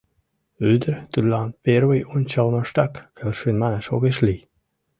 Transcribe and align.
Ӱдыр 0.73 0.95
тудлан 1.11 1.47
первый 1.65 2.01
ончалмаштак 2.15 2.93
келшен 3.17 3.55
манаш 3.61 3.85
огеш 3.95 4.17
лий. 4.25 4.41